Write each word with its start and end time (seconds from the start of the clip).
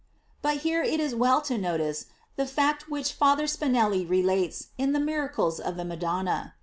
But 0.41 0.57
here 0.65 0.81
it 0.81 0.99
is 0.99 1.13
well 1.13 1.41
to 1.43 1.59
notice 1.59 2.07
the 2.35 2.47
fact 2.47 2.89
which 2.89 3.13
Father 3.13 3.43
Spinelli 3.45 4.03
relates 4.03 4.69
in 4.75 4.93
the 4.93 4.99
"Miracles 4.99 5.59
of 5.59 5.77
the 5.77 5.85
Madonna. 5.85 6.55